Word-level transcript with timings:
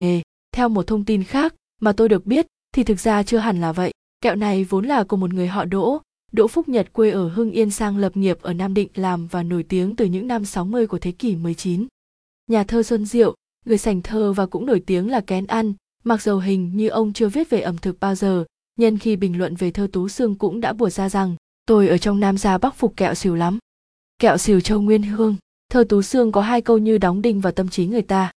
nghề. 0.00 0.22
Theo 0.52 0.68
một 0.68 0.86
thông 0.86 1.04
tin 1.04 1.24
khác 1.24 1.54
mà 1.80 1.92
tôi 1.92 2.08
được 2.08 2.26
biết 2.26 2.46
thì 2.72 2.84
thực 2.84 3.00
ra 3.00 3.22
chưa 3.22 3.38
hẳn 3.38 3.60
là 3.60 3.72
vậy. 3.72 3.92
Kẹo 4.20 4.34
này 4.34 4.64
vốn 4.64 4.86
là 4.86 5.04
của 5.04 5.16
một 5.16 5.34
người 5.34 5.48
họ 5.48 5.64
Đỗ, 5.64 6.00
Đỗ 6.32 6.48
Phúc 6.48 6.68
Nhật 6.68 6.92
quê 6.92 7.10
ở 7.10 7.28
Hưng 7.28 7.50
Yên 7.50 7.70
sang 7.70 7.96
lập 7.96 8.16
nghiệp 8.16 8.38
ở 8.42 8.52
Nam 8.52 8.74
Định 8.74 8.88
làm 8.94 9.26
và 9.26 9.42
nổi 9.42 9.62
tiếng 9.62 9.96
từ 9.96 10.04
những 10.04 10.26
năm 10.26 10.44
60 10.44 10.86
của 10.86 10.98
thế 10.98 11.12
kỷ 11.12 11.36
19. 11.36 11.86
Nhà 12.46 12.64
thơ 12.64 12.82
Xuân 12.82 13.06
Diệu, 13.06 13.34
người 13.64 13.78
sành 13.78 14.02
thơ 14.02 14.32
và 14.32 14.46
cũng 14.46 14.66
nổi 14.66 14.82
tiếng 14.86 15.10
là 15.10 15.20
kén 15.20 15.46
ăn, 15.46 15.74
mặc 16.04 16.22
dầu 16.22 16.38
hình 16.38 16.76
như 16.76 16.88
ông 16.88 17.12
chưa 17.12 17.28
viết 17.28 17.50
về 17.50 17.60
ẩm 17.60 17.78
thực 17.78 18.00
bao 18.00 18.14
giờ, 18.14 18.44
nhân 18.78 18.98
khi 18.98 19.16
bình 19.16 19.38
luận 19.38 19.54
về 19.54 19.70
thơ 19.70 19.88
Tú 19.92 20.08
Sương 20.08 20.34
cũng 20.34 20.60
đã 20.60 20.72
bùa 20.72 20.90
ra 20.90 21.08
rằng 21.08 21.36
tôi 21.66 21.88
ở 21.88 21.98
trong 21.98 22.20
Nam 22.20 22.38
gia 22.38 22.58
Bắc 22.58 22.74
phục 22.74 22.96
kẹo 22.96 23.14
xìu 23.14 23.34
lắm. 23.34 23.58
Kẹo 24.18 24.38
xìu 24.38 24.60
châu 24.60 24.80
Nguyên 24.80 25.02
Hương, 25.02 25.36
thơ 25.72 25.84
Tú 25.88 26.02
Sương 26.02 26.32
có 26.32 26.40
hai 26.40 26.60
câu 26.60 26.78
như 26.78 26.98
đóng 26.98 27.22
đinh 27.22 27.40
vào 27.40 27.52
tâm 27.52 27.68
trí 27.68 27.86
người 27.86 28.02
ta. 28.02 28.32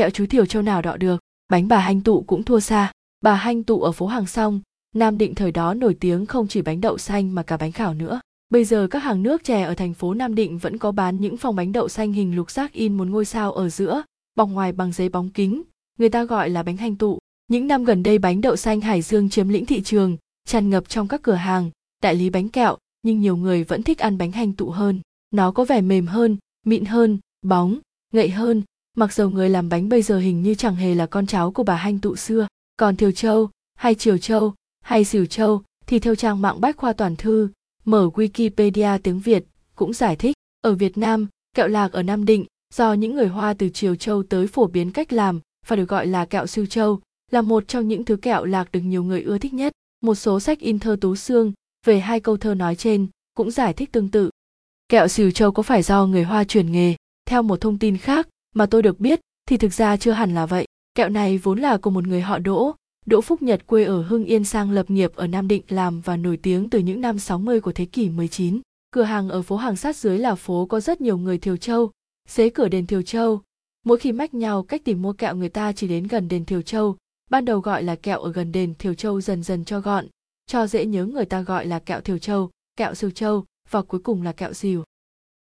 Kẹo 0.00 0.10
chú 0.10 0.26
tiểu 0.30 0.46
châu 0.46 0.62
nào 0.62 0.82
đọ 0.82 0.96
được, 0.96 1.20
bánh 1.48 1.68
bà 1.68 1.78
hanh 1.78 2.00
tụ 2.00 2.24
cũng 2.26 2.42
thua 2.42 2.60
xa. 2.60 2.92
Bà 3.20 3.34
hanh 3.34 3.62
tụ 3.62 3.80
ở 3.82 3.92
phố 3.92 4.06
Hàng 4.06 4.26
Song, 4.26 4.60
Nam 4.94 5.18
Định 5.18 5.34
thời 5.34 5.52
đó 5.52 5.74
nổi 5.74 5.96
tiếng 6.00 6.26
không 6.26 6.48
chỉ 6.48 6.62
bánh 6.62 6.80
đậu 6.80 6.98
xanh 6.98 7.34
mà 7.34 7.42
cả 7.42 7.56
bánh 7.56 7.72
khảo 7.72 7.94
nữa. 7.94 8.20
Bây 8.50 8.64
giờ 8.64 8.86
các 8.90 8.98
hàng 8.98 9.22
nước 9.22 9.44
chè 9.44 9.62
ở 9.62 9.74
thành 9.74 9.94
phố 9.94 10.14
Nam 10.14 10.34
Định 10.34 10.58
vẫn 10.58 10.78
có 10.78 10.92
bán 10.92 11.20
những 11.20 11.36
phòng 11.36 11.56
bánh 11.56 11.72
đậu 11.72 11.88
xanh 11.88 12.12
hình 12.12 12.36
lục 12.36 12.50
giác 12.50 12.72
in 12.72 12.96
một 12.96 13.08
ngôi 13.08 13.24
sao 13.24 13.52
ở 13.52 13.68
giữa, 13.68 14.02
bọc 14.36 14.48
ngoài 14.48 14.72
bằng 14.72 14.92
giấy 14.92 15.08
bóng 15.08 15.28
kính, 15.28 15.62
người 15.98 16.08
ta 16.08 16.24
gọi 16.24 16.50
là 16.50 16.62
bánh 16.62 16.76
hanh 16.76 16.96
tụ. 16.96 17.18
Những 17.48 17.66
năm 17.66 17.84
gần 17.84 18.02
đây 18.02 18.18
bánh 18.18 18.40
đậu 18.40 18.56
xanh 18.56 18.80
Hải 18.80 19.02
Dương 19.02 19.30
chiếm 19.30 19.48
lĩnh 19.48 19.66
thị 19.66 19.82
trường, 19.82 20.16
tràn 20.48 20.70
ngập 20.70 20.88
trong 20.88 21.08
các 21.08 21.22
cửa 21.22 21.32
hàng, 21.32 21.70
đại 22.02 22.14
lý 22.14 22.30
bánh 22.30 22.48
kẹo, 22.48 22.76
nhưng 23.02 23.20
nhiều 23.20 23.36
người 23.36 23.64
vẫn 23.64 23.82
thích 23.82 23.98
ăn 23.98 24.18
bánh 24.18 24.32
hanh 24.32 24.52
tụ 24.52 24.70
hơn. 24.70 25.00
Nó 25.30 25.50
có 25.52 25.64
vẻ 25.64 25.80
mềm 25.80 26.06
hơn, 26.06 26.36
mịn 26.66 26.84
hơn, 26.84 27.18
bóng, 27.42 27.78
ngậy 28.12 28.30
hơn, 28.30 28.62
mặc 29.00 29.12
dầu 29.12 29.30
người 29.30 29.50
làm 29.50 29.68
bánh 29.68 29.88
bây 29.88 30.02
giờ 30.02 30.18
hình 30.18 30.42
như 30.42 30.54
chẳng 30.54 30.76
hề 30.76 30.94
là 30.94 31.06
con 31.06 31.26
cháu 31.26 31.50
của 31.50 31.62
bà 31.62 31.76
hanh 31.76 31.98
tụ 31.98 32.16
xưa. 32.16 32.46
Còn 32.76 32.96
Thiều 32.96 33.12
Châu, 33.12 33.50
hay 33.74 33.94
Triều 33.94 34.18
Châu, 34.18 34.54
hay 34.80 35.04
Xỉu 35.04 35.26
Châu 35.26 35.62
thì 35.86 35.98
theo 35.98 36.14
trang 36.14 36.42
mạng 36.42 36.60
bách 36.60 36.76
khoa 36.76 36.92
toàn 36.92 37.16
thư, 37.16 37.48
mở 37.84 38.10
Wikipedia 38.14 38.98
tiếng 39.02 39.20
Việt 39.20 39.44
cũng 39.74 39.92
giải 39.92 40.16
thích, 40.16 40.36
ở 40.60 40.74
Việt 40.74 40.98
Nam, 40.98 41.28
kẹo 41.56 41.68
lạc 41.68 41.92
ở 41.92 42.02
Nam 42.02 42.24
Định 42.24 42.44
do 42.74 42.92
những 42.92 43.14
người 43.14 43.26
Hoa 43.26 43.54
từ 43.54 43.68
Triều 43.68 43.96
Châu 43.96 44.22
tới 44.22 44.46
phổ 44.46 44.66
biến 44.66 44.92
cách 44.92 45.12
làm 45.12 45.40
và 45.66 45.76
được 45.76 45.88
gọi 45.88 46.06
là 46.06 46.24
kẹo 46.24 46.46
siêu 46.46 46.66
châu, 46.66 47.00
là 47.30 47.42
một 47.42 47.68
trong 47.68 47.88
những 47.88 48.04
thứ 48.04 48.16
kẹo 48.16 48.44
lạc 48.44 48.72
được 48.72 48.80
nhiều 48.80 49.04
người 49.04 49.22
ưa 49.22 49.38
thích 49.38 49.54
nhất. 49.54 49.72
Một 50.00 50.14
số 50.14 50.40
sách 50.40 50.58
in 50.58 50.78
thơ 50.78 50.96
Tú 51.00 51.16
xương 51.16 51.52
về 51.86 52.00
hai 52.00 52.20
câu 52.20 52.36
thơ 52.36 52.54
nói 52.54 52.76
trên 52.76 53.06
cũng 53.34 53.50
giải 53.50 53.72
thích 53.72 53.92
tương 53.92 54.08
tự. 54.08 54.30
Kẹo 54.88 55.08
xìu 55.08 55.30
châu 55.30 55.52
có 55.52 55.62
phải 55.62 55.82
do 55.82 56.06
người 56.06 56.22
Hoa 56.22 56.44
truyền 56.44 56.72
nghề? 56.72 56.94
Theo 57.26 57.42
một 57.42 57.60
thông 57.60 57.78
tin 57.78 57.96
khác 57.96 58.28
mà 58.54 58.66
tôi 58.66 58.82
được 58.82 59.00
biết 59.00 59.20
thì 59.46 59.56
thực 59.56 59.72
ra 59.72 59.96
chưa 59.96 60.12
hẳn 60.12 60.34
là 60.34 60.46
vậy. 60.46 60.66
Kẹo 60.94 61.08
này 61.08 61.38
vốn 61.38 61.58
là 61.58 61.76
của 61.76 61.90
một 61.90 62.06
người 62.06 62.20
họ 62.20 62.38
Đỗ, 62.38 62.74
Đỗ 63.06 63.20
Phúc 63.20 63.42
Nhật 63.42 63.66
quê 63.66 63.84
ở 63.84 64.02
Hưng 64.02 64.24
Yên 64.24 64.44
sang 64.44 64.70
lập 64.70 64.90
nghiệp 64.90 65.12
ở 65.14 65.26
Nam 65.26 65.48
Định 65.48 65.62
làm 65.68 66.00
và 66.00 66.16
nổi 66.16 66.36
tiếng 66.36 66.70
từ 66.70 66.78
những 66.78 67.00
năm 67.00 67.18
60 67.18 67.60
của 67.60 67.72
thế 67.72 67.84
kỷ 67.84 68.08
19. 68.08 68.60
Cửa 68.90 69.02
hàng 69.02 69.28
ở 69.28 69.42
phố 69.42 69.56
hàng 69.56 69.76
sát 69.76 69.96
dưới 69.96 70.18
là 70.18 70.34
phố 70.34 70.66
có 70.66 70.80
rất 70.80 71.00
nhiều 71.00 71.18
người 71.18 71.38
Thiều 71.38 71.56
Châu, 71.56 71.90
xế 72.28 72.50
cửa 72.50 72.68
đền 72.68 72.86
Thiều 72.86 73.02
Châu. 73.02 73.42
Mỗi 73.86 73.98
khi 73.98 74.12
mách 74.12 74.34
nhau 74.34 74.62
cách 74.62 74.84
tìm 74.84 75.02
mua 75.02 75.12
kẹo 75.12 75.36
người 75.36 75.48
ta 75.48 75.72
chỉ 75.72 75.88
đến 75.88 76.06
gần 76.06 76.28
đền 76.28 76.44
Thiều 76.44 76.62
Châu, 76.62 76.96
ban 77.30 77.44
đầu 77.44 77.60
gọi 77.60 77.82
là 77.82 77.94
kẹo 77.94 78.20
ở 78.20 78.32
gần 78.32 78.52
đền 78.52 78.74
Thiều 78.74 78.94
Châu 78.94 79.20
dần 79.20 79.42
dần 79.42 79.64
cho 79.64 79.80
gọn, 79.80 80.06
cho 80.46 80.66
dễ 80.66 80.86
nhớ 80.86 81.06
người 81.06 81.24
ta 81.24 81.40
gọi 81.40 81.66
là 81.66 81.78
kẹo 81.78 82.00
Thiều 82.00 82.18
Châu, 82.18 82.50
kẹo 82.76 82.94
Sưu 82.94 83.10
Châu 83.10 83.44
và 83.70 83.82
cuối 83.82 84.00
cùng 84.00 84.22
là 84.22 84.32
kẹo 84.32 84.52
xìu. 84.52 84.84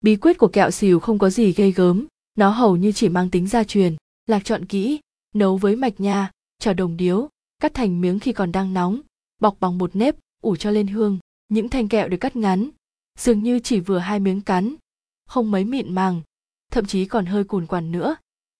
Bí 0.00 0.16
quyết 0.16 0.38
của 0.38 0.48
kẹo 0.48 0.70
xìu 0.70 1.00
không 1.00 1.18
có 1.18 1.30
gì 1.30 1.52
gây 1.52 1.72
gớm, 1.72 2.06
nó 2.38 2.50
hầu 2.50 2.76
như 2.76 2.92
chỉ 2.92 3.08
mang 3.08 3.30
tính 3.30 3.46
gia 3.46 3.64
truyền, 3.64 3.96
lạc 4.26 4.44
chọn 4.44 4.64
kỹ, 4.64 5.00
nấu 5.34 5.56
với 5.56 5.76
mạch 5.76 6.00
nha, 6.00 6.30
trò 6.58 6.72
đồng 6.72 6.96
điếu, 6.96 7.28
cắt 7.60 7.74
thành 7.74 8.00
miếng 8.00 8.18
khi 8.18 8.32
còn 8.32 8.52
đang 8.52 8.74
nóng, 8.74 9.00
bọc 9.40 9.56
bằng 9.60 9.78
bột 9.78 9.96
nếp, 9.96 10.16
ủ 10.42 10.56
cho 10.56 10.70
lên 10.70 10.86
hương. 10.86 11.18
Những 11.48 11.68
thanh 11.68 11.88
kẹo 11.88 12.08
được 12.08 12.16
cắt 12.16 12.36
ngắn, 12.36 12.70
dường 13.18 13.42
như 13.42 13.58
chỉ 13.58 13.80
vừa 13.80 13.98
hai 13.98 14.20
miếng 14.20 14.40
cắn, 14.40 14.74
không 15.28 15.50
mấy 15.50 15.64
mịn 15.64 15.94
màng, 15.94 16.22
thậm 16.72 16.86
chí 16.86 17.04
còn 17.04 17.26
hơi 17.26 17.44
cùn 17.44 17.66
quằn 17.66 17.92
nữa, 17.92 18.16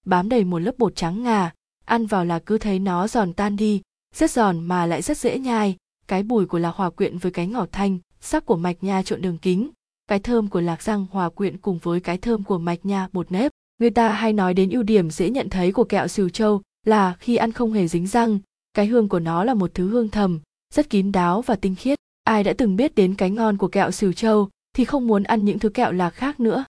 bám 0.06 0.28
đầy 0.28 0.44
một 0.44 0.58
lớp 0.58 0.78
bột 0.78 0.96
trắng 0.96 1.22
ngà, 1.22 1.52
ăn 1.84 2.06
vào 2.06 2.24
là 2.24 2.38
cứ 2.38 2.58
thấy 2.58 2.78
nó 2.78 3.08
giòn 3.08 3.32
tan 3.32 3.56
đi, 3.56 3.82
rất 4.14 4.30
giòn 4.30 4.60
mà 4.60 4.86
lại 4.86 5.02
rất 5.02 5.18
dễ 5.18 5.38
nhai, 5.38 5.76
cái 6.06 6.22
bùi 6.22 6.46
của 6.46 6.58
lạc 6.58 6.74
hòa 6.74 6.90
quyện 6.90 7.18
với 7.18 7.32
cái 7.32 7.46
ngọt 7.46 7.68
thanh, 7.72 7.98
sắc 8.20 8.46
của 8.46 8.56
mạch 8.56 8.84
nha 8.84 9.02
trộn 9.02 9.22
đường 9.22 9.38
kính, 9.38 9.70
cái 10.08 10.18
thơm 10.18 10.48
của 10.48 10.60
lạc 10.60 10.82
răng 10.82 11.06
hòa 11.10 11.28
quyện 11.28 11.58
cùng 11.58 11.78
với 11.82 12.00
cái 12.00 12.18
thơm 12.18 12.44
của 12.44 12.58
mạch 12.58 12.86
nha 12.86 13.08
bột 13.12 13.32
nếp. 13.32 13.52
Người 13.78 13.90
ta 13.90 14.08
hay 14.08 14.32
nói 14.32 14.54
đến 14.54 14.70
ưu 14.70 14.82
điểm 14.82 15.10
dễ 15.10 15.30
nhận 15.30 15.50
thấy 15.50 15.72
của 15.72 15.84
kẹo 15.84 16.08
xìu 16.08 16.28
châu 16.28 16.62
là 16.86 17.14
khi 17.20 17.36
ăn 17.36 17.52
không 17.52 17.72
hề 17.72 17.88
dính 17.88 18.06
răng, 18.06 18.38
cái 18.74 18.86
hương 18.86 19.08
của 19.08 19.20
nó 19.20 19.44
là 19.44 19.54
một 19.54 19.70
thứ 19.74 19.88
hương 19.88 20.08
thầm, 20.08 20.40
rất 20.74 20.90
kín 20.90 21.12
đáo 21.12 21.42
và 21.42 21.56
tinh 21.56 21.74
khiết. 21.74 21.98
Ai 22.24 22.44
đã 22.44 22.52
từng 22.52 22.76
biết 22.76 22.94
đến 22.94 23.14
cái 23.14 23.30
ngon 23.30 23.56
của 23.56 23.68
kẹo 23.68 23.90
xìu 23.90 24.12
châu 24.12 24.48
thì 24.72 24.84
không 24.84 25.06
muốn 25.06 25.22
ăn 25.22 25.44
những 25.44 25.58
thứ 25.58 25.68
kẹo 25.68 25.92
lạc 25.92 26.10
khác 26.10 26.40
nữa. 26.40 26.64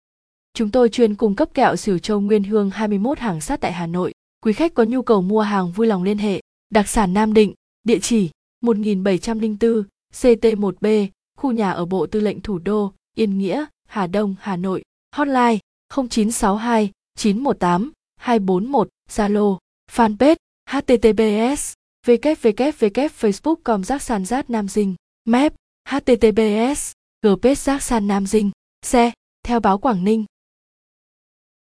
Chúng 0.55 0.71
tôi 0.71 0.89
chuyên 0.89 1.15
cung 1.15 1.34
cấp 1.34 1.49
kẹo 1.55 1.77
xìu 1.77 1.99
châu 1.99 2.21
nguyên 2.21 2.44
hương 2.44 2.71
21 2.71 3.19
hàng 3.19 3.41
sát 3.41 3.61
tại 3.61 3.73
Hà 3.73 3.87
Nội. 3.87 4.12
Quý 4.41 4.53
khách 4.53 4.75
có 4.75 4.84
nhu 4.84 5.03
cầu 5.03 5.23
mua 5.23 5.41
hàng 5.41 5.73
vui 5.73 5.87
lòng 5.87 6.03
liên 6.03 6.19
hệ. 6.19 6.41
Đặc 6.71 6.88
sản 6.88 7.15
Nam 7.15 7.34
Định, 7.34 7.55
địa 7.84 7.99
chỉ 7.99 8.31
1704 8.61 9.84
CT1B, 10.12 11.09
khu 11.38 11.53
nhà 11.53 11.71
ở 11.71 11.84
Bộ 11.84 12.06
Tư 12.06 12.21
lệnh 12.21 12.41
Thủ 12.41 12.59
đô, 12.59 12.93
Yên 13.15 13.38
Nghĩa, 13.38 13.65
Hà 13.88 14.06
Đông, 14.06 14.34
Hà 14.41 14.56
Nội. 14.56 14.83
Hotline 15.17 15.59
0962 15.94 16.91
918 17.16 17.93
241, 18.21 18.88
Zalo, 19.09 19.59
fanpage 19.93 20.37
https 20.71 21.75
www.facebook.com 22.06 23.84
giác 23.84 24.03
san 24.03 24.25
giác 24.25 24.50
nam 24.50 24.69
dinh 24.69 24.94
map 25.28 25.53
https 25.88 26.93
gpage 27.22 27.55
giác 27.55 27.82
san 27.82 28.06
nam 28.06 28.26
dinh 28.26 28.50
xe 28.82 29.12
theo 29.43 29.60
báo 29.60 29.78
quảng 29.78 30.05
ninh. 30.05 30.25